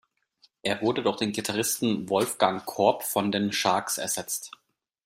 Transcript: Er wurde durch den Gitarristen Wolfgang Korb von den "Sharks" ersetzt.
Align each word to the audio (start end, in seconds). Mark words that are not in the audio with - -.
Er 0.63 0.81
wurde 0.81 1.03
durch 1.03 1.17
den 1.17 1.31
Gitarristen 1.31 2.09
Wolfgang 2.09 2.65
Korb 2.65 3.03
von 3.03 3.31
den 3.31 3.51
"Sharks" 3.53 3.99
ersetzt. 3.99 4.49